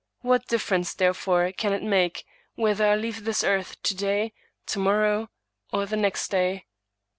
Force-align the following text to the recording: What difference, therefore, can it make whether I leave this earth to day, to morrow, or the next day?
What 0.21 0.47
difference, 0.47 0.95
therefore, 0.95 1.51
can 1.51 1.73
it 1.73 1.83
make 1.83 2.25
whether 2.55 2.87
I 2.87 2.95
leave 2.95 3.23
this 3.23 3.43
earth 3.43 3.79
to 3.83 3.95
day, 3.95 4.33
to 4.65 4.79
morrow, 4.79 5.29
or 5.71 5.85
the 5.85 5.95
next 5.95 6.29
day? 6.29 6.65